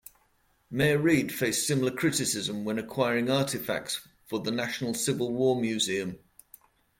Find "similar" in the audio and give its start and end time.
1.67-1.91